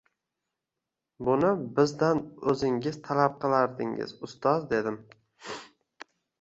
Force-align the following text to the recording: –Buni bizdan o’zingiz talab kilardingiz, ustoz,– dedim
–Buni 1.27 1.51
bizdan 1.81 2.23
o’zingiz 2.55 2.99
talab 3.11 3.37
kilardingiz, 3.45 4.19
ustoz,– 4.31 4.69
dedim 4.75 5.01